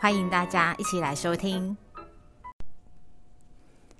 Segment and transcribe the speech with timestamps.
[0.00, 1.76] 欢迎大家一起来收听。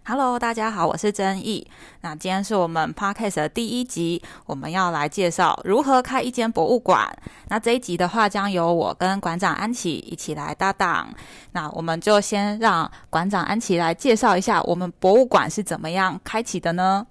[0.07, 1.69] Hello，大家好，我是曾毅。
[2.03, 7.13] 那今天是我们 Podcast 的第一集，我们要来介绍如何开一间博物馆。
[7.49, 11.13] 那这一集的话，将由我跟馆长安琪一起来搭档。
[11.51, 17.05] 那我们就先让馆长安琪来介绍一下我们博物馆是怎么样开启的呢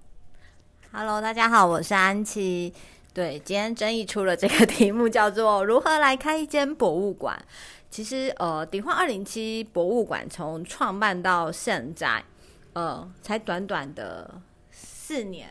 [0.93, 2.73] ？Hello，大家好，我是安琪。
[3.13, 7.35] 对，今天争议出了这个题目，叫做如何来开一间博物馆。
[7.89, 12.23] 其实，呃，迪化二零七博物馆从创办到现在，
[12.73, 15.47] 呃，才短短的四年。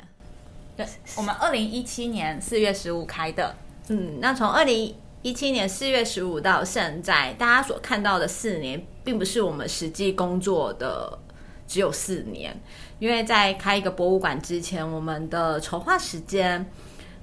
[0.76, 3.54] 对，我们二零一七年四月十五开的。
[3.88, 11.18] 嗯，那从二零一七年四月十五到现在，大家所看到的四年，并不是我们实际工作的
[11.66, 12.60] 只有四年，
[12.98, 16.70] 因为在开一个博物馆之前，我们的筹划时间。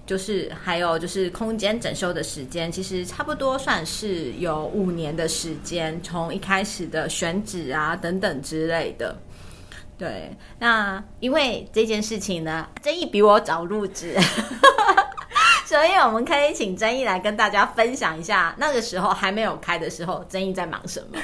[0.06, 9.18] 就是还有就是空间整修的时间，其实差不多算是有五年的时间，从一开始的选址啊等等之类的。
[9.98, 14.18] 对，那因为这件事情呢，争议比我早入职，
[15.66, 21.18] 所以我们可以请争议来跟大家分享一下，那个时候还没有开的时候，争议在忙什么。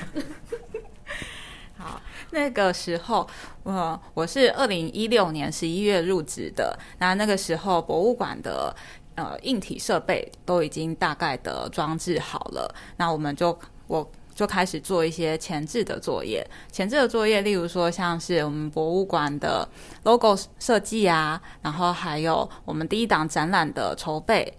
[2.31, 3.27] 那个时候，
[3.63, 6.77] 呃，我是二零一六年十一月入职的。
[6.99, 8.75] 那那个时候，博物馆的
[9.16, 12.73] 呃硬体设备都已经大概的装置好了。
[12.97, 13.57] 那我们就
[13.88, 16.47] 我就开始做一些前置的作业。
[16.72, 19.67] 前置的作业，例如说像是我们博物馆的
[20.03, 24.53] logo 设计啊，然后还有我们第一档展览的筹备，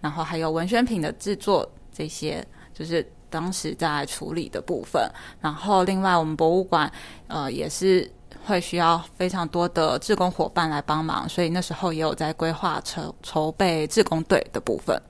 [0.00, 3.04] 然后还有文宣品的制作，这些就是。
[3.30, 6.90] 当时在处理的部分，然后另外我们博物馆
[7.26, 8.10] 呃也是
[8.44, 15.00] 会需要非常多的志工伙伴来帮忙，所以那时候也有在规划筹筹备志工队的部分。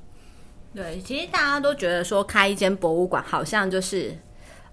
[0.75, 4.17] 对，其实大家都觉得说开一间博物馆好像就是。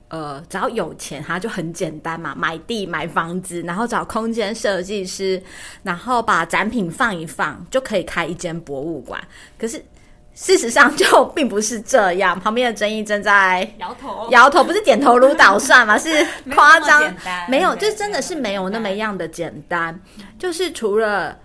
[0.07, 5.41] 呃，只要有钱，它就很简单嘛，买地、买房子，然后找空间设计师，
[5.81, 9.19] 然后把展品放一放，就可以开一间博物馆。
[9.57, 9.84] 可是
[10.35, 15.97] 事实上就并不是这样，旁边的争议正在摇头，摇头，不是点头如捣蒜嘛？
[15.97, 16.09] 是
[16.53, 17.01] 夸张，
[17.47, 19.97] 没有，就真的是没有那么样的简单。
[20.38, 21.40] 就是除了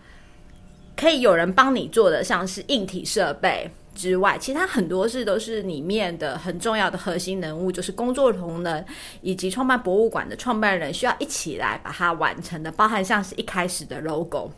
[0.97, 8.85] 可以有人帮你做的，像是硬体设备之外，其他很多事都是里面的很重要的核心人物，就是工作同仁
[9.23, 14.51] 以及创办博物馆的创办人需要一起来把它完成的，包含像是一开始的 logo。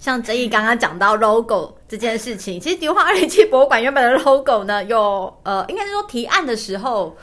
[0.00, 7.16] 像曾毅刚刚讲到 logo 这件事情，其实迪化二零七博物馆原本的 logo 呢，有呃，应该是说提案的时候，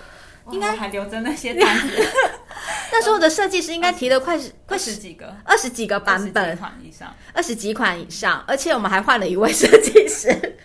[0.51, 2.07] 应该还留着那些单子。
[2.91, 10.57] 那时候的设计师应该提了快 快十几个、二十几个版本，款以上，二十几款以上，而且我们还换了一位设计师。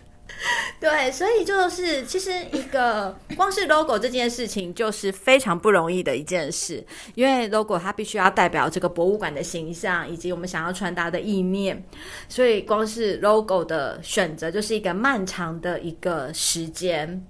[0.88, 6.84] 对，所以就是其实一个光是 logo 这件事情就是非常不容易的一件事，
[7.16, 11.84] 因为 logo 它必须要代表这个博物馆的形象以及我们想要传达的意念，
[12.28, 17.20] 所以光是 logo 的选择就是一个漫长的一个时间。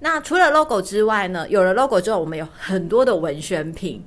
[0.00, 4.04] 那除了 logo 之外呢，有了 logo 之后，我们有很多的文宣品。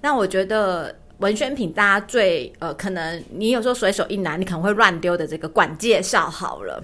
[0.00, 6.82] 那我觉得文宣品大家最呃，可能你有时候随手一拿，你可能会乱丢的这个馆介绍好了。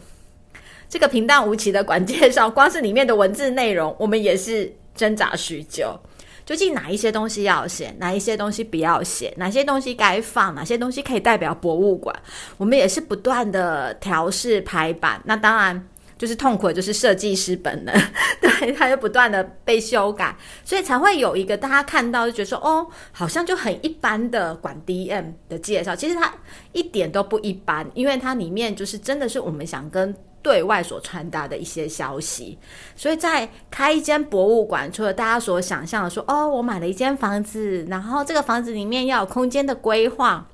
[0.93, 5.99] 这个平淡无奇的馆介绍， 光是里面的文字内容，我们也是挣扎许久。
[6.45, 12.15] 究竟哪一些东西要写，哪一些东西不要写，哪些东西该放，哪些东西可以代表博物馆，
[12.59, 15.19] 我们也是不断的调试排版。
[15.25, 15.89] 那当然
[16.19, 17.95] 就是痛苦就是设计师本能，
[18.43, 26.31] 对，他就不断的被修改，所以才会有一个大家看到就觉得说，哦，好像就很一般的馆 DM 的介绍，其实它
[26.73, 30.15] 一点都不一般，因为它里面就是真的是我们想跟。
[30.43, 32.59] 对外所传达的一些消息，
[32.97, 40.47] 所以在开一间博物馆，除了大家所想象的说，哦，我买了一间房子，然后这个房子里面要有空间的规划，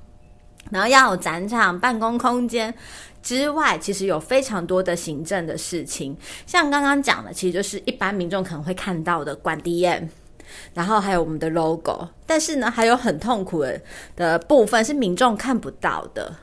[0.71, 2.73] 然后要有展场、办公空间
[3.23, 6.15] 之外，其实有非常多的行政的事情，
[6.45, 10.07] 像刚刚讲的，其实就是一般民众可能会看到的管 DM。
[10.73, 13.79] 然后还有我们的 logo，但是呢，还有很痛苦的
[14.15, 16.35] 的部分是民众看不到的。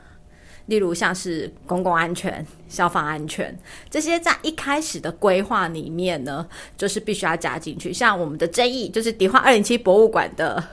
[0.67, 3.57] 例如像是公共安全、消防安全
[3.89, 6.47] 这些，在一开始的规划里面呢，
[6.77, 7.91] 就是必须要加进去。
[7.91, 10.63] 像我们的争议，就是迪化二零七博物馆的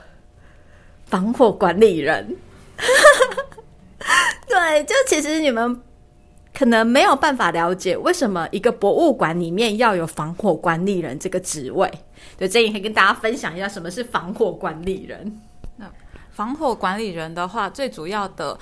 [1.07, 2.37] 防火管理人。
[4.49, 5.81] 对，就其实你们
[6.53, 11.91] 可能没有办法了解，为什么一个博物馆里面要有防火管理人这个职位。
[12.37, 15.41] 对，这也可以跟大家分享一下，什么是防火管理人。
[15.77, 15.89] 那
[16.33, 18.59] 防火管理人的话，最主要的。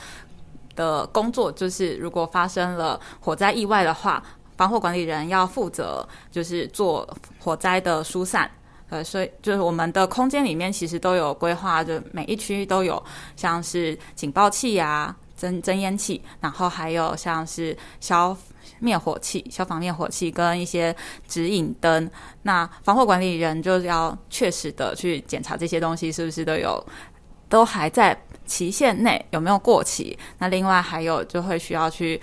[0.75, 4.23] 的工作就是，如果发生了火灾意外的话，
[4.57, 7.09] 防火管理人要负责，就是做
[7.39, 8.51] 火灾的疏散。
[8.91, 13.03] 呃，所以就是我们的空间里面其实都有规划，就每一区都有
[13.37, 18.37] 像是警报器呀、增增烟器，然后还有像是消
[18.81, 20.95] 灭火器、消防灭火器跟一些
[21.27, 22.11] 指引灯。
[22.43, 26.87] 那防火管理人就是要确实的去检查这些东西是不是都有，
[27.49, 28.15] 都还在。
[28.53, 30.19] 期限内有没有过期？
[30.37, 32.21] 那另外还有就会需要去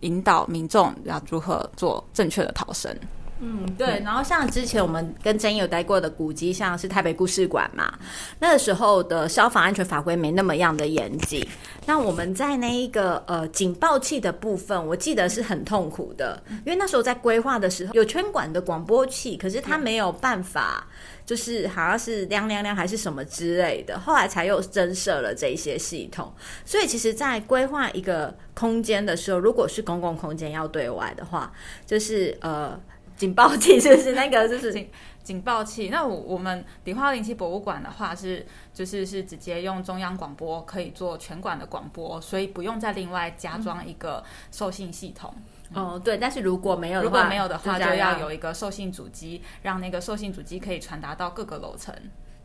[0.00, 2.90] 引导民众要如何做正确的逃生。
[3.40, 4.00] 嗯，对。
[4.04, 7.92] 然后像之前我们跟真有待过的古迹，像是台北故事馆嘛，
[8.38, 11.46] 那个时候的消防安全法规没那么样的严谨。
[11.86, 20.86] 那我们在那一个呃警报器的部分，我记得是很痛苦的，因为那时候在规划的时候有圈管的广播器，可是它没有办法。
[21.28, 26.32] 就是好像是亮亮亮还是什么之类的，后来才又增设了这些系统。
[26.64, 31.52] 所以其实，在规划一个空间的时候，如果是公共空间要对外的话，
[31.84, 32.80] 就是呃
[33.18, 34.88] 警报器，是不是那个就是警
[35.22, 35.90] 警报器？
[35.90, 45.34] 那我我们迪化零七博物馆的话是就是是直接用中央广播可以做全馆的广播，所以不用再另外加装一个受信系统。
[45.74, 51.94] 哦，对，但是如果没有如果没有的话，就要有一个受信主机，让那个受信主机可以传达到各个楼层。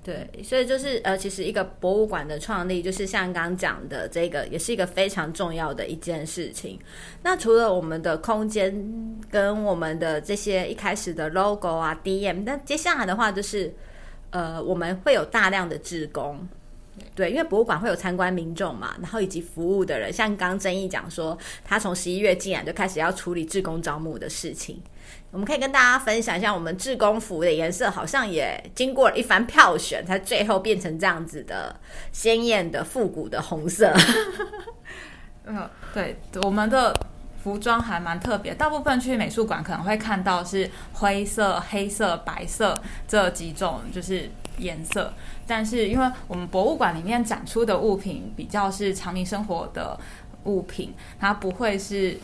[0.03, 6.77] 对，所以就是呃，其实一个博物馆的创立，就是像刚刚讲的这个，也是一个非常重要的一件事情。
[7.23, 8.73] 那除了我们的空间
[9.31, 13.73] 跟我们的这些一开始的 logo 啊、DM，那接下来的话就是
[14.31, 16.45] 呃，我们会有大量的志工。
[17.15, 24.81] 对，因为博物馆会有参观民众嘛，然后以及服务的人，像刚刚曾毅讲说，他从十一月进来就开始要处理志工招募的事情。
[25.31, 31.75] 我们可以跟大家分享一下，我们志工服的颜色好像也经过了一番票选，才最后变成这样子的
[32.11, 33.91] 鲜艳的复古的红色。
[35.45, 36.95] 嗯，对，我们的
[37.43, 42.73] 服装还蛮特别，大部分去美术馆可能会看到是灰色、黑色、白色
[43.07, 45.13] 这几种就是颜色。
[45.45, 49.99] 但是，因为我们博物馆里面展出的物品比较是长明生活的
[50.45, 52.17] 物品，它不会是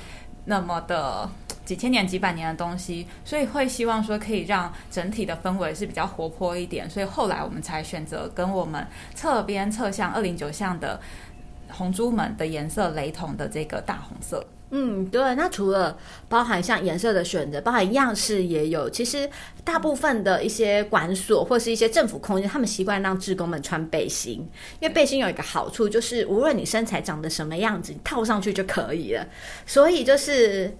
[0.45, 1.29] 那么的
[1.65, 6.89] 几千年、几百年的东西，所以会希望说可以让整体的氛围是比较活泼一点。
[6.89, 10.99] 所以后来我们才选择跟我们侧边侧向二零九巷的
[11.69, 14.43] 红珠门的颜色雷同的这个大红色。
[14.71, 15.21] 嗯，对。
[15.35, 18.89] 那除了包含像颜色的选择，包含样式也有。
[18.89, 19.27] 其实
[19.63, 24.47] 大部分的一些馆所或是一些政府空间，他们习惯让职工们穿背心，
[24.79, 29.27] 因为背心有一个好处，就是无论你身材长得什么样子，你套上去就可以了。
[29.65, 30.71] 所以就是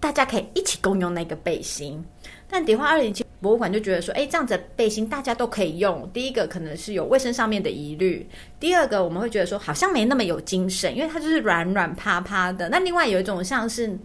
[0.00, 2.02] 大家可以一起共用那个背心。
[2.48, 6.08] 但迪化二零七博物馆就觉得说，哎，这样子背心大家都可以用。
[6.12, 12.68] 第一个可能是有卫生上面的疑虑，第二个我们会觉得说好像没那么有精神，因为它就是软软趴趴的。
[12.68, 13.96] 那另外有一种像是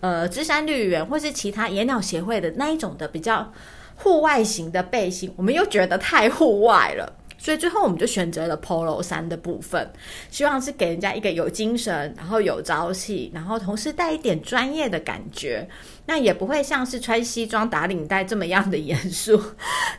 [0.00, 3.52] 呃芝山绿园或是其他野鸟协会的那一种的比较
[3.96, 7.16] 户外型的背心，我们又觉得太户外了。
[7.42, 9.90] 所以最后我们就选择了 Polo 衫的部分，
[10.30, 15.66] 希望是给人家一个有精神，然后有朝气，然后同时带一点专业的感觉，
[16.10, 19.40] 那也不会像是穿西装打领带这么样的严肃。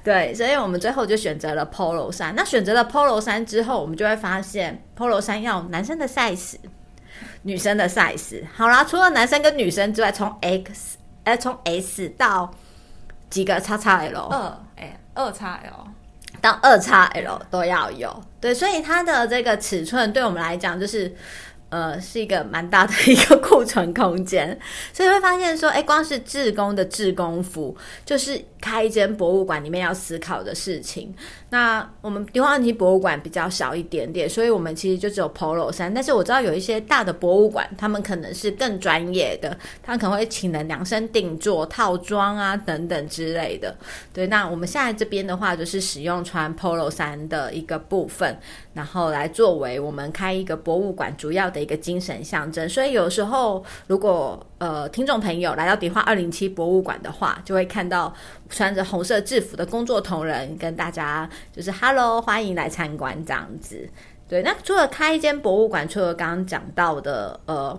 [0.03, 2.35] 对，所以我们最后就选择了 Polo 衫。
[2.35, 6.55] 那选择了 Polo 衫之后，我们就会发现 Polo 衫要男生的 size，
[7.43, 8.43] 女生的 size。
[8.53, 12.53] 好啦，除了男生跟女生之外，从 X 呃从 S 到
[13.29, 15.87] 几个叉叉 L 二哎二叉 L。
[16.41, 21.15] 到二叉 L 都要有，对，所以它的这个尺寸对我们来讲就是。
[21.71, 24.59] 呃，是一个蛮大的一个库存空间，
[24.91, 27.75] 所以会发现说，哎，光是志工的志工服，
[28.05, 31.15] 就是开一间博物馆里面要思考的事情。
[31.49, 35.93] 那我们迪化尼博物馆比较小一点点，所以我们其实就只有 Polo 衫。
[35.93, 43.73] 但是我知道有一些大的博物馆，他们可能是更专业的，他可能会请人量身定做套装啊等等之类的。
[44.13, 48.37] 对，那我们现在这边的话，就是使用穿 Polo 衫的一个部分。
[48.73, 58.13] 然后来作为我们开一个博物馆主要的一个精神象征，所以有时候如果呃听众朋友来到迪化二零七博物馆的话，就会看到
[58.49, 63.89] 穿着红色制服的工作同仁跟大家就是 Hello，欢迎来参观这样子。
[64.29, 67.77] 对，那除了开一间博物馆，除了刚刚讲到的呃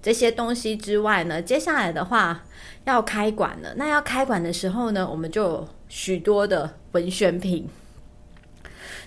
[0.00, 2.42] 这些东西之外呢，接下来的话
[2.84, 3.74] 要开馆了。
[3.76, 7.68] 那要开馆的时候呢，我们就有许多的文宣品。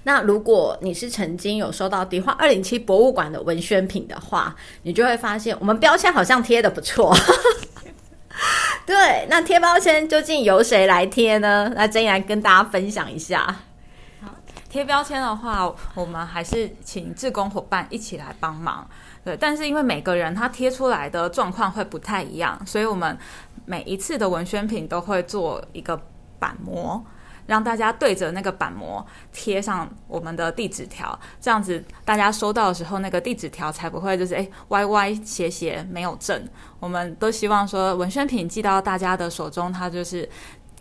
[0.07, 7.13] 那如果你是曾经有收到迪化二零七博物馆的文宣品的话，你就会发现我们标签好像贴的不错。
[8.87, 11.69] 对，那贴标签究竟由谁来贴呢？
[11.75, 13.53] 那真来跟大家分享一下。
[14.69, 18.87] 贴标签的话，我们还是请志工伙伴一起来帮忙。
[19.25, 23.17] 对，但是因为每个人他贴出来的状况会不太一样，所以我们
[23.65, 26.01] 每一次的文宣品都会做一个
[26.39, 27.05] 板模。
[27.47, 36.47] 让大家对着那个板模贴上我们的地址条，这样子大家收到的时候，那个地址条才不会就是诶歪歪斜斜没有正。
[36.79, 40.29] 我们都希望说文宣品寄到大家的手中，它就是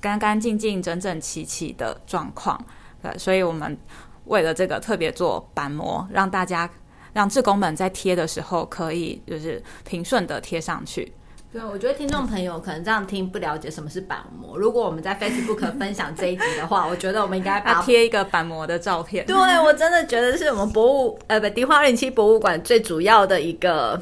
[0.00, 2.62] 干干净净、整整齐齐的状况。
[3.02, 3.78] 对，所以我们
[4.24, 6.68] 为了这个特别做板模，让大家
[7.12, 11.12] 让志工们在贴的时候可以就是平顺的贴上去。
[11.56, 14.58] 对，我觉得听众朋友可能这样听不了解什么是板模。
[14.58, 19.24] 如果我们在 Facebook 分享这一集的话，我觉得我们应该把贴一个板模的照片。
[19.26, 23.98] 对，我真的觉得是我们博物呃不，迪化零七博物馆最主要的一个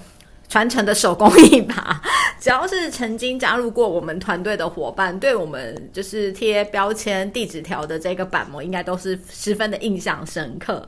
[0.49, 2.02] 传承的手工艺吧。
[2.40, 10.87] 只要是曾经加入过我们团队的伙伴，对我们就是贴标签、地址条的这个板模，应该都是十分的印象深刻。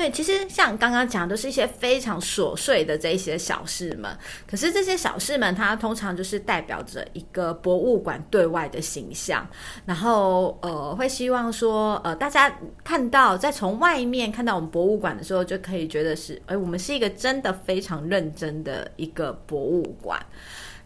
[0.00, 4.10] 对，其实像刚刚讲，都是一些非常琐碎的这一些小事们。
[4.48, 9.46] 可是这些小事们，它通常就是代表着一个博物馆对外的形象。
[9.84, 12.50] 然后，呃，会希望说，呃，大家
[12.82, 20.18] 看到在从外面看到我们博物馆的时候，就可以觉得是，哎，我们是一个真的非常认真的一个博物馆。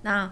[0.03, 0.29] 那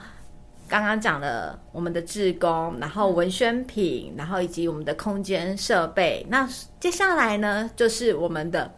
[0.72, 6.26] 刚刚讲了我们的志工，然后文宣品，然后以及我们的空间设备。
[6.30, 6.48] 那
[6.80, 8.74] 接下来呢，就是我们的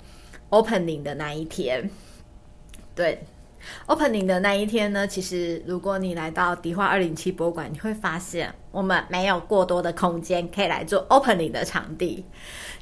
[0.50, 1.88] opening 的那一天。
[2.96, 3.24] 对
[3.86, 12.24] ，opening 的那一天呢，其实如果你来到迪化二零七博物馆，你会发现我们没有过多的空间可以来做 opening 的场地。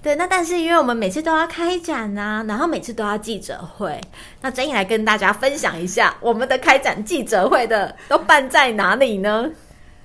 [0.02, 4.00] 对，那但是因为我们每次都要开展呐，然后每次都要记者会，
[4.40, 9.48] 那真颖来跟大家分享一下我们的开展记者会的都办在哪里呢？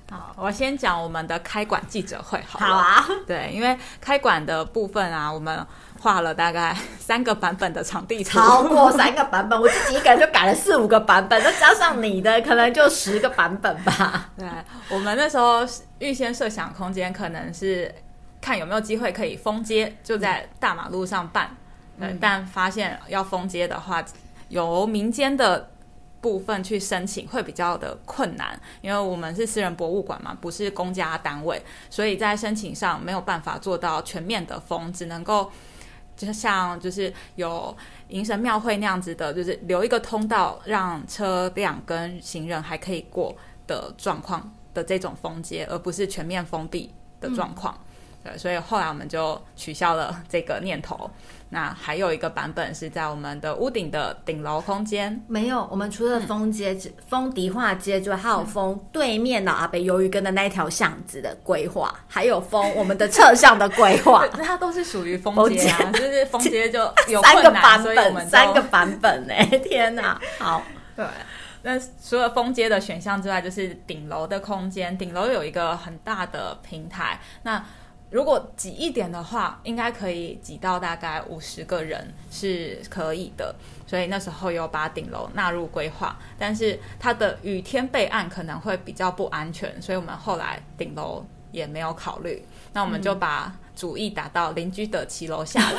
[0.08, 2.40] 好，我先讲我们的开馆记者会。
[2.46, 3.08] 好，好啊。
[3.26, 5.66] 对，因为开馆的部分啊，我们
[5.98, 14.30] 画了大概 三个版本的场地图，超过三个版本，我自己一个人就改了四五个版本，再加上你的，可能就十个版本吧。
[14.38, 14.46] 对，
[14.90, 15.66] 我们那时候
[15.98, 17.92] 预先设想空间可能是。
[18.40, 21.56] 看有没有机会可以封街，就在大马路上办。
[21.98, 24.04] 嗯，但发现要封街的话，
[24.48, 25.70] 由民间的
[26.20, 35.50] 部分去申请会比较的困难，因为我们是私人博物馆嘛，不是公家单位，所以在申请上没有办法做到全面的封，只能够
[36.16, 37.76] 就像就是有
[38.08, 47.76] 迎神庙会那样子的，就是留一个通道让车辆跟行人还可以过的状况的这种封街，而不是全面封闭的状况。
[48.28, 51.10] 对，所以后来我们就取消了这个念头。
[51.50, 55.18] 那还有一个版本是在我们的屋顶的顶楼空间。
[55.26, 56.76] 没有，我们除了风街、
[57.08, 64.26] 风迪化街之外，还有风对面的阿北鱿鱼根的那一条巷子的规划，还有风我们的侧巷的规划。
[64.36, 70.20] 那它都是属于风街啊，就是风街就 有三个版本，三个版本哎， 天哪！
[70.38, 70.62] 好，
[70.94, 71.06] 对。
[71.62, 74.96] 那除了封街的选项之外，就是顶楼的空间。
[74.98, 77.64] 顶楼有一个很大的平台，那。
[78.10, 83.54] 如果挤一点的话，应该可以挤到大概五十个人是可以的。
[83.86, 92.44] 所以那时候有把顶楼纳入规划，但是它的雨天备案可能会比较不安全，所以我们后来顶楼也没有考虑。
[92.72, 95.78] 那我们就把主意打到邻居的骑楼下了。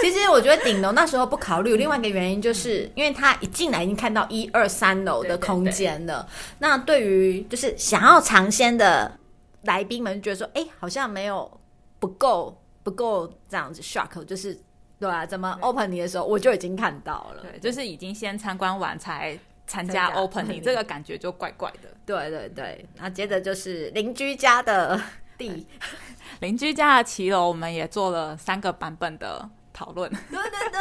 [0.00, 6.28] 其实我觉得顶楼那时候不考虑，另外一个原因就是因为他一进来已经看到一二三楼的空间了。
[6.58, 9.18] 那对于就是想要尝鲜的。
[9.62, 11.60] 来宾们觉得说：“哎，好像没有
[11.98, 14.58] 不够，不够这样子 shock，就是
[14.98, 21.88] 对啊，怎么 opening 的时候我就已经看到了，对，就是已经先参观完才参加 opening，这个感觉就怪怪的。
[22.04, 25.00] 对对对，那接着就是邻居家的
[25.38, 25.66] 地，
[26.40, 30.10] 邻居家的骑楼，我们也做了三个版本的讨论。
[30.10, 30.80] 对对对，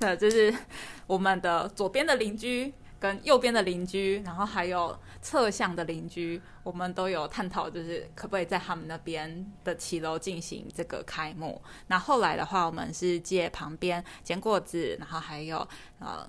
[0.00, 0.52] 那 就是
[1.06, 11.60] 我们的左边的邻居。”跟右边的邻居，然后还有侧向的邻居，我们都有探讨，就是可不可以在他们那边的骑楼进行这个开幕。
[11.88, 15.66] 那后来的话，我们是借旁边坚果子，然后还有
[15.98, 16.28] 呃，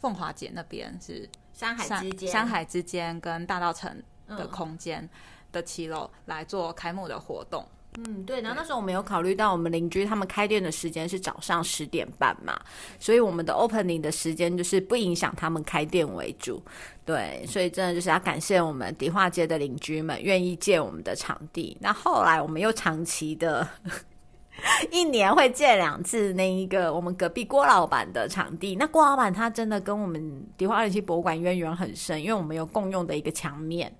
[0.00, 5.08] 凤华姐那边是山海之间，山海之间跟大道城的空间
[5.52, 7.66] 的骑楼来做开幕的活动。
[7.66, 7.79] 嗯，
[8.26, 8.40] 对。
[8.40, 12.58] 然后那时候我们有考虑到我们邻居他们开店的时间是早上十点半嘛，
[12.98, 16.62] 所以我们的 opening 的时间就是不影响他们开店为主。
[17.04, 21.76] 对，所以真的就是要感谢我们迪化街的邻居们愿意借我们的场地。
[21.80, 23.66] 那后来我们又长期的。
[24.90, 28.76] 一年会借两次那一个我们隔壁郭老板的场地。
[28.76, 33.90] 那郭老板他真的跟我们迪化二零七博物馆渊源很深，因为我们有共用的一个墙面，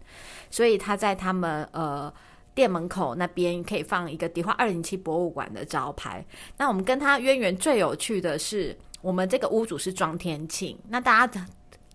[0.50, 2.12] 所以他在他们呃
[2.60, 6.22] 店门口那边可以放一个迪化二零七博物馆的招牌。
[6.58, 11.46] 那我们跟他渊源最有趣的是，我们这个屋主是庄天庆，那大家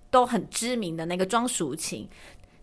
[0.10, 2.10] 都很知名的那个庄淑琴。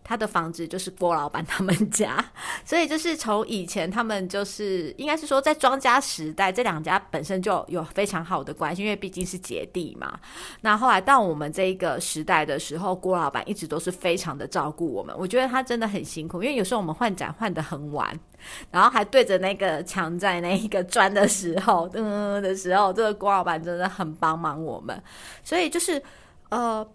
[0.03, 2.23] 他的房子就是郭老板他们家，
[2.65, 10.19] 所以就是从以前他们就是应该是说在庄家时代，这两家本身就有非常好的关系，因为毕竟是姐弟嘛。
[10.61, 15.15] 那后来到我们这一个时代的时候，郭老板一直都是非常的照顾我们。
[15.17, 18.19] 我觉得他真的很辛苦，因为有时候我们换展换的很晚，
[18.71, 25.01] 然后还对着那个墙在那一个砖的时候，嗯的时候，这个郭老板真的很帮忙我们。
[25.43, 26.01] 所以就是
[26.49, 26.85] 呃。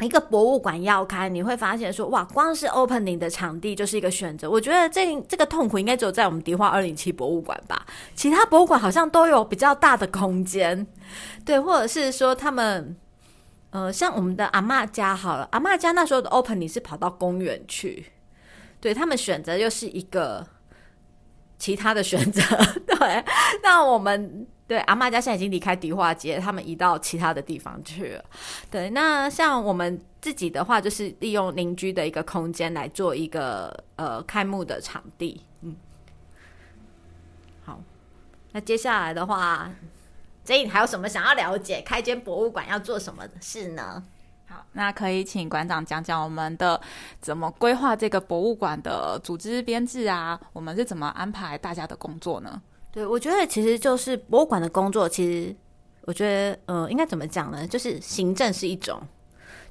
[0.00, 4.50] 一个博物馆要开，你会发现说哇，光是 opening 的场地就是一个选择。
[4.50, 10.86] 我觉得这这个痛苦应该只有在我们迪化二零七博物馆吧，其他博物馆好像都有比较大的空间，
[11.46, 12.94] 对，或者是说他们，
[13.70, 18.06] 呃，像我们的阿妈家好了，阿妈家那时候的 opening 是跑到公园去，
[18.80, 20.46] 对他们选择又是一个
[21.58, 22.42] 其他的选择，
[22.86, 23.24] 对，
[23.62, 24.46] 那我们。
[24.68, 28.24] 对，阿妈家现在已经离开迪化街，他们移到其他的地方去了。
[28.68, 35.40] 对，那像我们自己的话，就是利用邻居的一个空间来做一个呃开幕的场地。
[35.60, 35.76] 嗯，
[37.64, 37.80] 好，
[38.50, 39.70] 那接下来的话，
[40.44, 41.80] 这你还有什么想要了解？
[41.82, 44.02] 开间博物馆要做什么事呢？
[44.48, 46.80] 好，那可以请馆长讲讲我们的
[47.20, 50.40] 怎么规划这个博物馆的组织编制啊？
[50.52, 52.60] 我们是怎么安排大家的工作呢？
[52.96, 55.54] 对，我觉得其实就是博物馆的工作，其实
[56.06, 57.66] 我觉得，呃，应该怎么讲呢？
[57.68, 58.98] 就是行政是一种，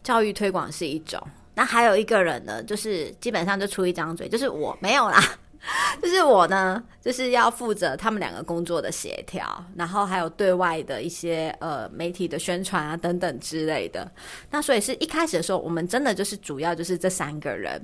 [0.04, 1.20] 教育推广是一种，
[1.56, 5.20] 那还有一个人呢，就是基本上就出一张嘴，就是我没有啦。
[6.00, 14.12] 就是我呢，就是要负责他们两个工作的协调，然后还有对外的一些呃媒体的宣传啊等等之类的。
[14.50, 17.80] 那所以是一开始的时候，我们真的就是主要就是这三个人。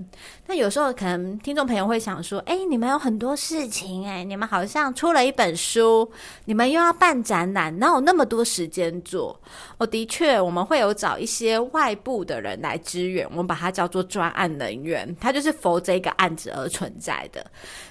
[0.48, 6.12] 那有时候可能听众朋友会想说，哎，你们有很多事情，哎，你们好像出了一本书，
[6.46, 9.40] 你们又要办展览，哪有那么多时间做？
[9.78, 17.46] 哦，的确，我们会有找一些外部的人来支援，我们把它叫做专案人员，他就是否这个案子而存在的。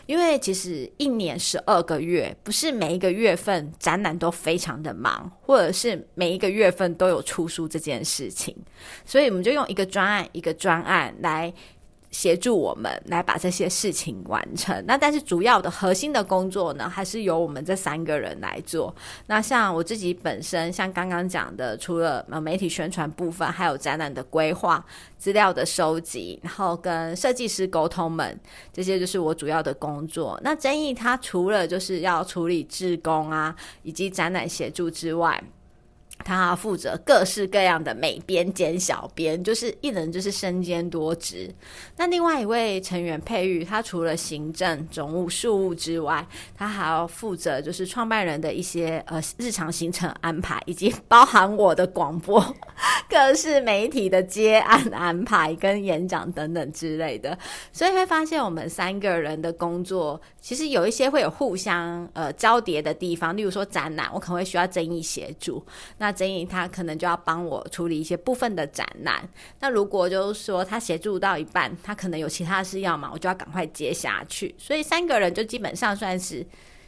[0.06, 8.56] 因为其实一年十二个月，不是每一个月份展览都非常的忙，或者是每一个月份都有出书这件事情，
[9.04, 11.52] 所以我们就用一个专案一个专案来。
[12.10, 14.84] 协助我们来把这些事情完成。
[14.86, 18.94] 那但是主要的核心的工作呢，还是由我们这三个人来做。
[19.26, 24.84] 那像我自己本身，像刚刚讲的，除了媒体宣传部分，还有展览的规划、
[25.18, 28.38] 资料的收集，然后跟设计师沟通们，
[28.72, 30.38] 这些就是我主要的工作。
[30.42, 35.42] 那争议他除了就是要处理志工啊，以及展览协助之外。
[36.24, 41.52] 他负责各式各样的美编兼小编，就是一人就是身兼多职。
[41.96, 52.40] 那另外一位成员佩玉，他除了行政总务事务之外，他还要负责就是创办人的一些呃日常行程安排，以及包含我的广播、
[53.08, 57.36] 各式媒体的接案安排跟演讲等等之类的。
[57.72, 63.36] 所以会发现我们三个人的工作，其实有一些会有互相呃交叠的地方。
[63.36, 65.64] 例如说展览，我可能会需要争议协助。
[65.98, 69.28] 那曾颖他可能就要帮我处理一些部分的展览。
[69.60, 74.54] 那如果就是说他协助到一半，他可能有其他事要忙，我就要赶快接下去。
[74.58, 76.46] 所以三个人就基本上算是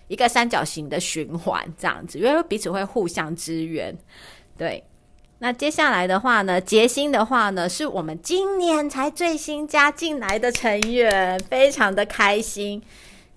[0.08, 3.96] 一个三角形的循环这样子，因为彼此会互相支援。
[4.56, 4.84] 对，
[5.38, 12.82] 那接下来的话呢，杰心的话呢，是我们今年才最新加进来的成员，非常的开心。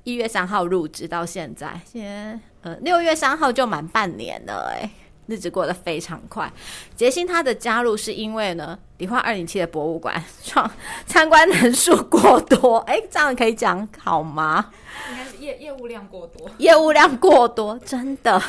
[0.04, 4.88] 一月三号入职到现在，现呃六月三号就满半年了，哎。
[5.28, 6.52] 日子过得非常快。
[6.96, 10.70] 杰心他的加入是因为呢，理化二零七的博物馆 创
[11.06, 14.72] 参观人数过多， 哎，这样可以讲好吗？
[15.12, 18.42] 应该是业业务量过多，业务量过多，真的，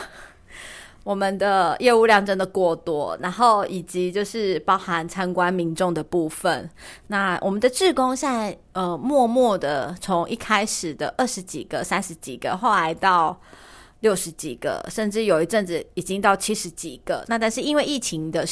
[1.02, 3.16] 我们的业务量真的过多。
[3.20, 6.70] 然后以及就是包含参观民众的部分，
[7.08, 13.40] 那我们的志工现在呃，默默的从一开始的二十几个、三十几个，后来到。
[14.00, 17.24] 六十几个，甚至有一阵子已经到七十几个。
[17.28, 18.46] 那但是因为疫情的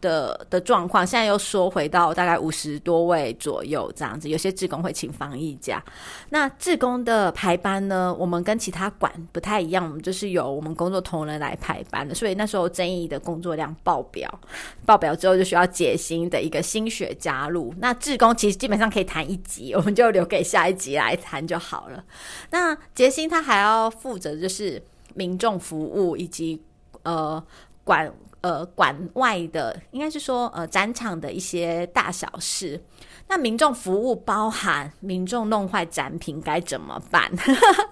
[0.00, 4.28] 的的状况，现在又缩回到大概五十多位左右这样子。
[4.28, 5.82] 有些志工会请防疫假。
[6.30, 12.14] 那志工的排班呢，我们跟其他馆不太一样，我们就是由我们工作同仁来排班的。
[12.14, 14.40] 所以那时候争议的工作量爆表，
[14.84, 17.74] 爆表之后就需要解薪的一个新血加入。
[17.78, 22.04] 那志工其实基本上可以谈一集，我们就留给下一集来谈就好了。
[22.50, 24.82] 那杰星他还要负责就是
[25.14, 26.62] 民众服务以及
[27.02, 27.42] 呃
[27.82, 28.12] 管。
[28.46, 32.80] 呃，馆外的应该是说，呃，展场的一些大小事。
[33.26, 37.28] 那民众服务包含民众弄坏展品该怎么办？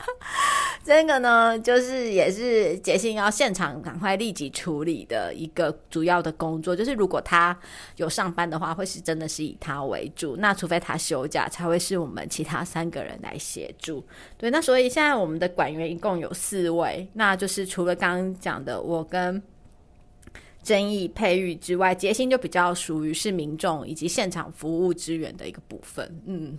[0.84, 6.76] 这个呢，就是也是杰信要现场赶快立即处理的一个主要的工作。
[6.76, 7.58] 就是如果他
[7.96, 10.36] 有上班的话，会是真的是以他为主。
[10.36, 14.06] 那除非他休假，才会是我们其他三个人来协助。
[14.38, 19.42] 对，那所以现在我们的馆员一共有四位，那就是除了刚刚讲的我跟。
[20.64, 26.20] 争议配育之外，杰星就比较属于是民众以及现场服务支援的一个部分。
[26.24, 26.58] 嗯，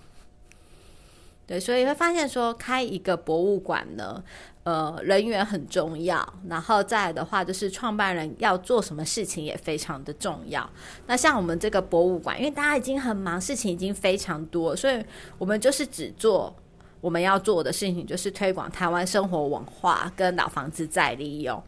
[1.48, 4.24] 对，所以会发现说开一个博物馆呢，
[4.63, 10.70] 呃，人员很重要，然后再来的话就是创办人要做什么事情也非常的重要。
[11.08, 15.04] 那像我们这个博物馆，因为大家已经很忙，事情已经非常多，所以
[15.38, 16.56] 我们就是只做
[17.02, 21.63] 我们要做的事情，就是推广台湾生活文化跟老房子再利用。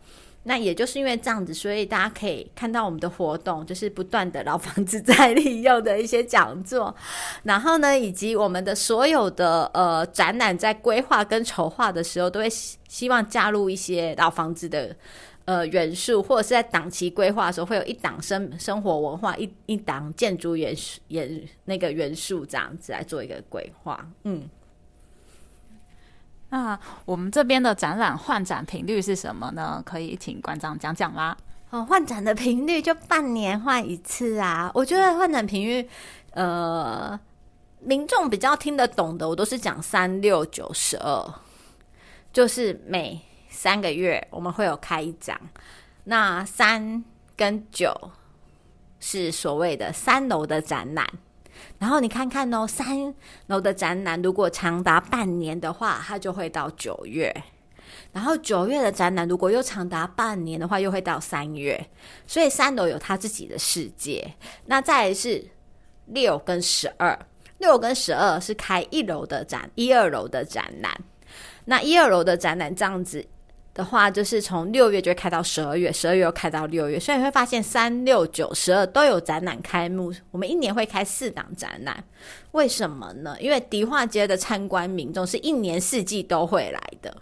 [0.48, 6.96] 那也就是因为这样子，所以大家可以看到我们的活动，就是不断的老房子再利用的一些讲座，
[7.44, 14.96] 然后呢，以及我们的所有的呃展览在规划跟筹划的时候，都会希希望加入一些老房子的
[15.44, 24.50] 呃元素，或者是在档期规划的时候，会有一档生生活文化，一一档建筑元素元那个元素这样子来做一个规划，嗯。
[26.50, 29.84] 那我们这边的展览换展频率是什么呢？
[29.86, 31.36] 可以请馆长讲讲吗？
[31.70, 34.72] 哦，换展的频率就半年换一次啊。
[34.74, 35.90] 我觉得换展频率，
[36.32, 37.20] 呃，
[37.82, 41.34] 民众比较听得懂的，我都是讲三六九十二，
[42.32, 45.38] 就是每三个月我们会有开一张。
[46.06, 47.04] 那三
[47.36, 47.94] 跟九
[49.02, 51.06] 是所谓的三楼的展览。
[51.80, 53.14] 然后你看看哦，三
[53.48, 57.32] 楼的展览如果长达半年的话，它就会到九月；
[58.12, 61.90] 然后九月的展览如果又长达半年的话，又会到三月。
[62.26, 64.34] 所以三楼有它自己的世界。
[64.66, 65.46] 那再是
[66.06, 67.18] 六跟十二，
[67.60, 71.00] 六跟十二是开一楼的展，一二楼的展览。
[71.66, 73.26] 那一二楼的展览这样子。
[73.78, 80.12] 的话，就是从六月就会开到十二月，十二月又开到六月，所以你会发现三六九十二都有展览开幕。
[80.32, 82.04] 我们一年会开四档展览，
[82.52, 83.38] 为什么呢？
[83.40, 87.16] 因为迪化街的参观民众是一年四季都会来的。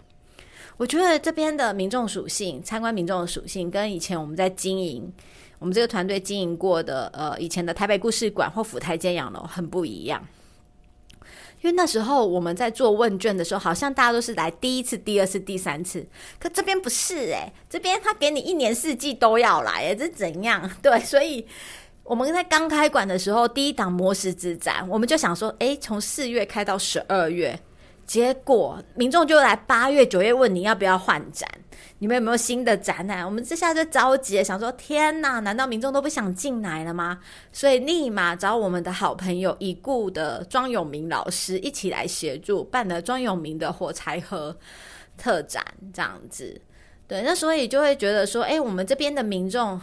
[0.78, 5.12] 我觉得这边的民众属性，参观民众的属性，跟以前我们在经营，
[5.58, 10.26] 我们这个团队经营过的，呃，以前的台北故事馆或府台监养楼很不一样。
[11.66, 16.06] 因为那时候我们在做问卷的时候，好像大家都是来第一次、第二次、第三次，
[16.38, 20.70] 可这边不是诶，这边他给你一年四季都要来诶，这怎样？
[20.80, 21.44] 对，所以
[22.04, 27.58] 我们在刚开馆的时候，第一档魔石之展，我们就想说，诶，从四月开到十二月。
[28.06, 31.48] 结果民众就来八月九月问你要不要换展，
[31.98, 33.24] 你们有没有新的展览？
[33.24, 37.18] 我们这下就着急，想说天哪，难道民众都不想进来了吗？
[37.52, 44.56] 所以立马找我们的好朋友已故的庄永明老师一起来协助办了庄永明的火柴盒
[45.18, 46.60] 特展，这样子。
[47.08, 49.80] 对，那所以就会觉得说，哎，我们这边的民众，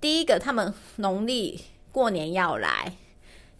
[0.00, 2.92] 第一个他们农历过年要来。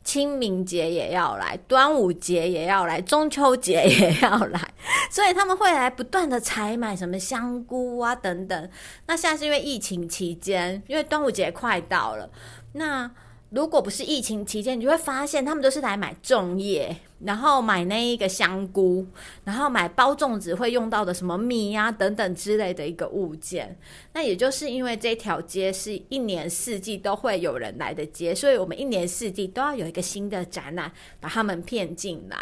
[0.09, 4.59] 清明节也要来，端午节也要来，中秋节也要来，
[5.13, 8.71] 所以他们会来不断的采买什么香菇啊等等。
[9.05, 12.31] 那现在是因为疫情期间，因为端午节快到了，
[12.73, 13.11] 那。
[13.51, 19.07] 如果不是疫情期间，你就会发现他们都是来买粽叶，然后买那一个香菇，
[19.43, 23.75] 然后买包粽子会用到的什么米呀等等之类的一个物件。
[24.13, 32.37] 那也就是因为这条街是一年四季都会有人来的街，所以我们一年四季都要有一个新的展览把他们骗进来。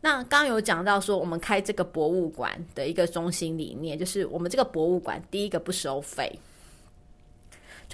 [0.00, 6.38] 那刚有讲到说，我们开这个博物馆的一个中心理念，就是我们这个博物馆第一个不收费。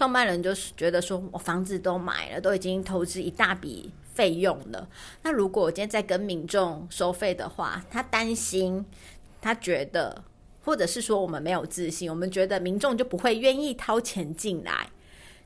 [0.02, 4.88] 创办人就是觉得说，我房子都买了，都已经投资一大笔费用了。
[5.22, 8.84] 那如果我今天在跟民众收费的话，他担心，
[9.40, 10.24] 他觉得，
[10.64, 14.88] 或者是说我们没有自信，我们觉得民众就不会愿意掏钱进来。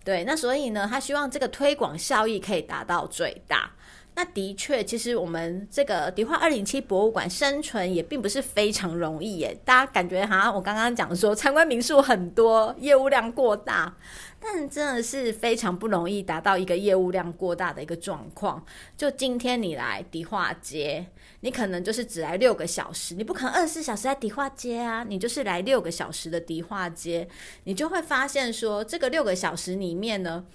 [0.02, 3.70] 对，那所以呢，他希望这个推广效益可以达到最大。
[4.18, 9.54] 那的确，其实我们这个迪化二零七博物馆生存也并不是非常容易耶。
[9.62, 13.94] 大家感觉好像我刚刚讲说参观民宿很多，业务量过大，
[14.40, 18.64] 但真的是非常不容易达到一个业务量过大的一个状况。
[18.96, 21.04] 就今天你来迪化街，
[21.40, 27.28] 你可能就是只来六个小时，你不可能二十四小时在迪化街啊，你就是来六个小时的迪化街，
[27.64, 30.46] 你就会发现说，这个六个小时里面呢，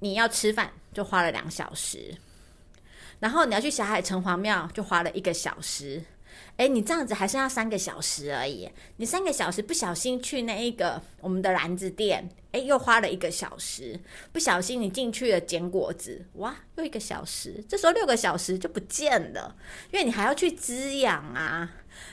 [0.00, 2.16] 你要吃饭就花了两小时。
[3.20, 6.04] 然后你要去霞海城隍庙，就花了一个小时。
[6.56, 8.68] 哎，你这样子还剩下三个小时而已。
[8.96, 13.98] 你三个小时不小心去那一个我们的篮子店，哎，又花了一个小时。
[14.32, 17.64] 不小心你进去了捡果子，哇，又一个小时。
[17.68, 19.54] 这时候六个小时就不见了，
[19.92, 21.70] 因为你还要去滋养啊。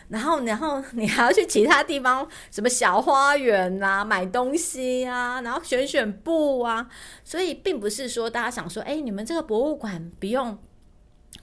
[0.10, 6.88] 然后，然后你还要去其他地方，什么小花园啊，买东西啊，然后选选布啊。
[7.24, 10.58] 所以，并不是说大家想说，哎，你们这个博物馆不用。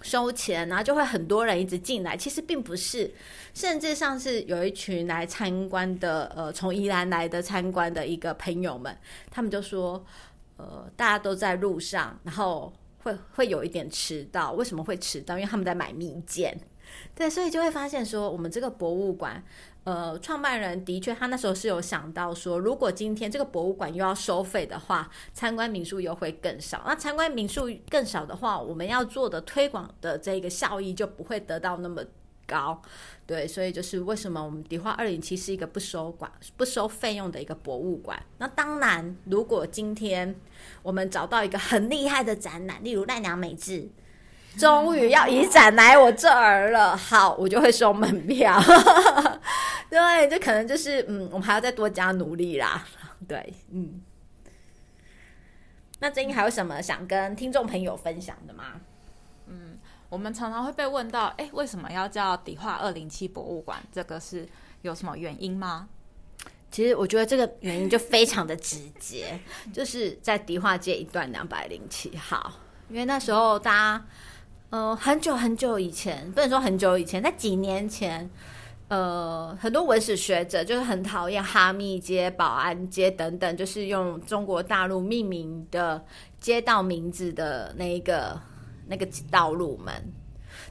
[0.02, 2.16] 收钱，然后就会很多人一直进来。
[2.16, 3.12] 其实并不是，
[3.54, 8.96] 甚至上是有一群来参观的，呃，从宜兰来的参观的一个朋友们，
[9.30, 10.04] 他们就说，
[10.56, 14.52] 呃，大家都在路上，然后会会有一点迟到。
[14.52, 15.36] 为什么会迟到？
[15.38, 16.54] 因为他们在买蜜饯。
[17.14, 19.42] 对，所以就会发现说，我们这个博物馆。
[19.84, 26.82] 呃，创办人的确，他那时候是有想到说，如果今天这个博物馆又要收费的话，参观民宿又会更少。
[26.86, 32.00] 那参观民宿更少的话，我们要做的推广的这个效益就不会得到那么
[32.46, 32.80] 高。
[33.26, 38.22] 对，所以就是为什么我们迪化二零七是一个不收馆、不收费用的一个博物馆。
[38.38, 40.32] 那当然，如果今天
[40.84, 43.88] 我们找到一个很厉害的展览，例如奈良美智。
[44.58, 48.60] 终于要移展来我这儿了，好，我就会收门票。
[49.88, 52.86] 对，这可能就是嗯，我们还要再多加努力啦。
[53.26, 54.00] 对，嗯。
[56.00, 58.80] 那最近还有什么想跟听众朋友分享的吗？
[59.46, 63.82] 嗯，我们常常会被问到，哎，为什么要叫迪化二零七博物馆？
[63.92, 64.48] 这个是
[64.82, 65.88] 有什么原因吗？
[66.70, 69.38] 其实我觉得这个原因就非常的直接，
[69.72, 72.52] 就是在迪化街一段两百零七号，
[72.88, 74.06] 因为那时候大家。
[74.72, 78.30] 呃，很久很久以前，不能说很久以前，在几年前，
[78.88, 86.02] 呃，很多文史学者就是很讨厌哈密街、保安街等等，就是用中国大陆命名的
[86.40, 88.40] 街道名字的那一个
[88.86, 89.92] 那个道路们。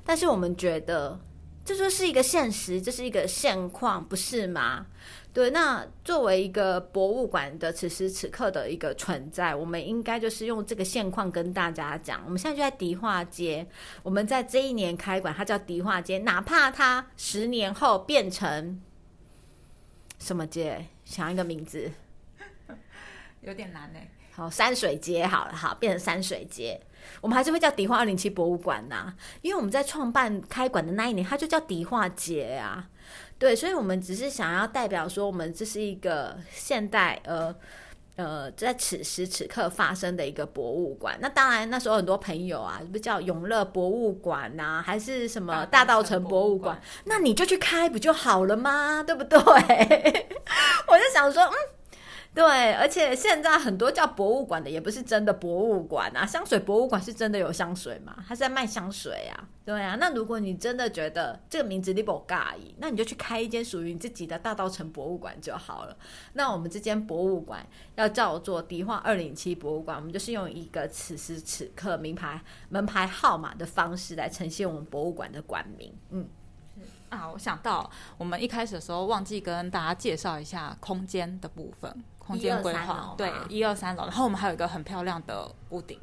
[0.03, 1.19] 但是我们觉得，
[1.63, 4.87] 这就是一个现实，这是一个现况，不是吗？
[5.33, 12.21] 对，那作为一个博物馆的此时此刻的一个存在，我们应该就是用这个现况跟大家讲。
[12.25, 13.65] 我们现在就在迪化街，
[14.03, 18.81] 我们在这一年开馆，它叫迪化街，哪怕它十年后变成
[20.19, 21.89] 什么街，想一个名字，
[23.39, 23.99] 有点难呢。
[24.33, 26.81] 好，山水街好了，好，变成山水街，
[27.21, 32.89] 我们还是会叫迪化二零七博物馆呐，因为我们在创办开馆的那一年，它就叫迪化街啊。
[33.41, 37.56] 对，所以，我们只是想要代表说，我们这是一个现代，呃，
[38.15, 41.17] 呃，在此时此刻发生的一个博物馆。
[41.19, 46.80] 那当然，那时候很多朋友啊，不叫永乐博物馆呐，还是什么大道城博物馆？
[47.06, 49.01] 那你就去开不就好了吗？
[49.01, 49.39] 对不对？
[50.88, 51.80] 我就想说，嗯。
[52.33, 58.15] 对，而且现在很多叫博物馆的也不是真的博物馆啊，香水博物馆是真的有香水吗？
[58.25, 59.97] 它是在卖香水啊，对啊。
[59.99, 65.97] 那如果你真的觉得这个名字你不介意，那你就去开一间属于你自己的大道城博物馆就好了。
[66.31, 75.93] 那我们这间博物馆要叫做迪化二零七博物馆，我们就是用一个此时此刻名牌门牌号码的方式来呈现我们博物馆的馆名。
[76.11, 76.25] 嗯，
[77.09, 81.93] 啊，我想到我们一开始的时候忘记跟大家介绍一下空间的部分。
[82.23, 85.99] 空间规划对一二三楼，然后我们还有一个很漂亮的屋顶，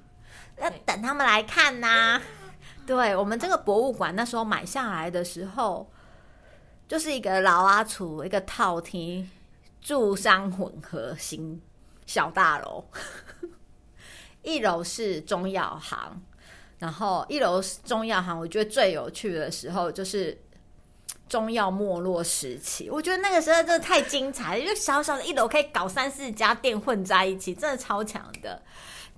[0.60, 2.20] 要等他们来看呐。
[2.84, 5.88] 对我们这个博物馆那时候买下来的时候，
[6.88, 9.30] 就是一个老阿厨一个套厅
[9.80, 11.60] 住商混合型
[12.04, 12.84] 小大楼，
[14.42, 16.20] 一楼是中药行，
[16.78, 20.36] 然后一楼中药行，我觉得最有趣的时候就是。
[21.28, 28.62] 中药没落时期，我觉得那个时候真的太精彩了，因为小小的一楼可以搞三四家店混在一起，真的超强的。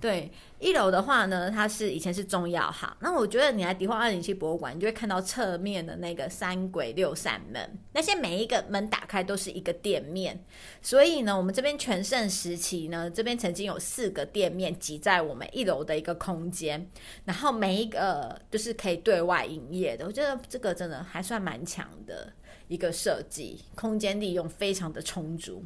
[0.01, 2.91] 对，一楼的话呢，它是以前是中药行。
[3.01, 10.43] 那我觉得你来迪化二零七博物馆，你就会看到侧面的那个三轨六扇门，那些每一个门打开都是一个店面。
[10.81, 16.89] 所以呢，我们这边全盛时期呢，这边曾经有四个店面挤在我们一楼的一个空间，
[17.25, 20.07] 然后每一个就是可以对外营业的。
[20.07, 22.33] 我觉得这个真的还算蛮强的
[22.67, 25.63] 一个设计，空间利用非常的充足。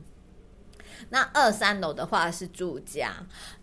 [1.09, 3.13] 那二三楼的话是住家，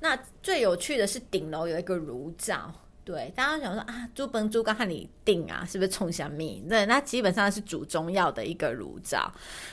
[0.00, 2.72] 那最有趣的是顶楼有一个炉灶，
[3.04, 6.62] 对，大家想说啊，朱本猪刚和你定啊，是不是冲香蜜？
[6.68, 9.32] 对，那基本上是煮中药的一个炉灶。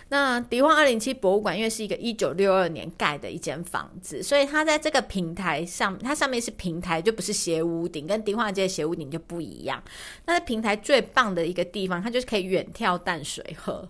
[0.10, 9.84] 那迪化二零七博物馆因为是一个一九六二年盖的一间房子，所以它在这个平台上，它上面是平台，就不是斜屋顶，跟迪化街的斜屋顶就不一样。
[10.26, 13.88] 那在平台最棒的一个地方，它就是可以远眺淡水河。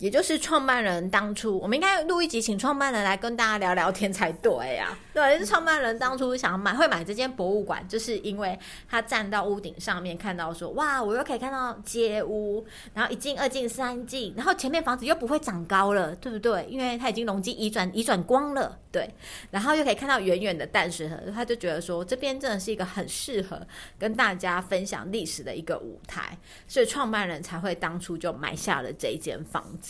[0.00, 4.96] 也就是创办人当初，我们应该录一集，请创办人来跟大家聊聊天才对呀。
[5.12, 8.58] 对，是创办人当初想买，会买这间博物馆，就是因为
[8.88, 16.64] 他站到屋顶上面看到说，哇，我又可以看到街屋，然后一进、二进、三进，然后前面房子又不会长高了，对不对？
[16.70, 19.12] 因为它已经容积移转、移转光了，对。
[19.50, 23.60] 然后又可以看到远远的淡水河，他就觉得说，这边真的是一个很适合
[23.98, 29.89] 跟大家分享历史的一个舞台，所以创办人才会当初就买下了这间房子。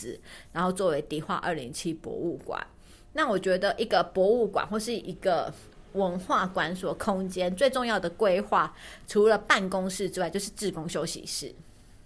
[0.51, 2.65] 然后作为迪化二零七博物馆，
[3.13, 5.53] 那我觉得一个博物馆或是一个
[5.93, 8.73] 文化馆所空间最重要的规划，
[9.07, 11.53] 除了办公室之外，就是志工休息室。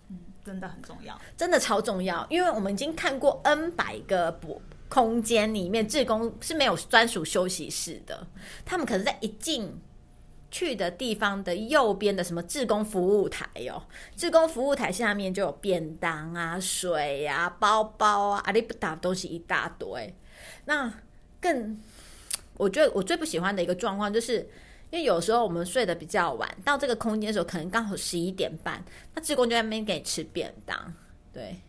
[0.10, 8.28] 嗯，真的很重要，真的超重要，因为我们已经看过 N 百个博空间里面，志工是没有专属休息室的，
[8.66, 9.80] 他们可能在一进。
[10.56, 13.84] 去的地方的右边的什么志工服务台哦，
[14.16, 20.16] 志工服务台下面就有便当啊、水啊、包包啊，阿里不达东西一大堆。
[20.64, 20.90] 那
[21.42, 21.78] 更，
[22.56, 24.38] 我觉得我最不喜欢的一个状况，就是
[24.92, 28.82] 因为有时候我们睡得比较晚，到这个空间的时候，可能刚好十一点半，
[29.14, 30.94] 那志工就在那边给你吃便当，
[31.34, 31.60] 对。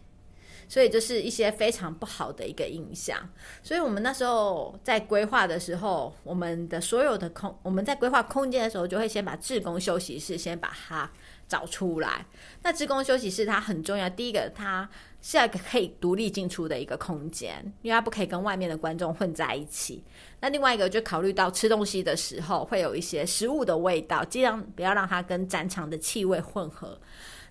[0.69, 3.19] 所以就是一些非常不好的一个印象，
[3.63, 11.11] 所以我们那时候在规划的时候，我们的所有的空，我们在规划空间的时候，就会先把志工休息室先把它
[11.49, 12.27] 找出来。
[12.63, 14.89] 那志工休息室它很重要，第一个它
[15.23, 20.03] 是一个可以独立进出的一个空间，因为它不可以跟外面的观众混在一起。
[20.41, 27.01] 那另外一个就考虑到吃东西的时候会有一些食物的味道，尽量不要让它跟展场的气味混合。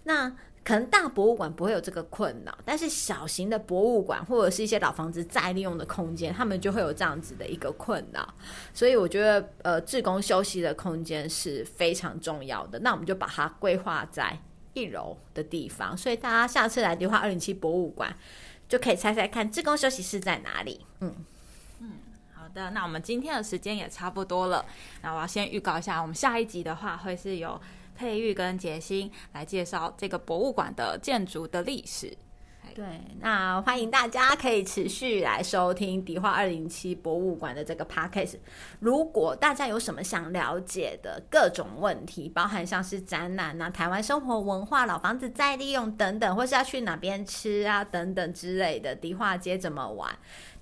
[0.04, 8.34] 那可能大博物馆不会有这个困扰，但是小型的博物馆或者是一些老房子再利用的空间，他们就会有这样子的一个困扰。
[8.74, 12.80] 所以我觉得，呃，志工休息的空间是非常重要的。
[12.80, 14.40] 那我们就把它规划在
[14.74, 15.96] 一楼的地方。
[15.96, 18.18] 所以大家下次来的话，二零七博物馆
[18.68, 20.84] 就可以猜猜看，志工休息室在哪里？
[21.02, 21.14] 嗯
[21.80, 21.92] 嗯，
[22.34, 22.72] 好的。
[22.72, 24.66] 那我们今天的时间也差不多了。
[25.04, 27.62] 那我要先预告一下，我们下一集的话会是有。
[27.96, 32.16] 佩玉跟杰心来介绍这个博物馆的建筑的历史。
[32.74, 32.84] 对，
[33.22, 38.36] 那欢迎大家可以持续来收听迪化二零七博物馆的这个 podcast。
[38.80, 50.14] 如果大家有什么想了解的各种问题，包含像是展览啊、台湾生活文化、老房子再利用等等，或是要去哪边吃啊等等之类的，迪化街怎么玩？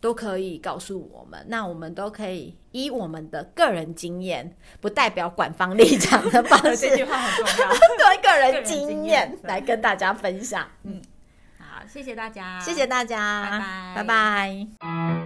[0.04, 10.68] 都可以告诉我们，那我们都可以以我们的个人经验，不代表管方立场的方式，这句话很重要，对个人经验来跟大家分享。
[10.84, 11.02] 嗯，
[11.58, 13.62] 好，谢谢大家，谢谢大家，
[13.96, 15.23] 拜拜，拜拜。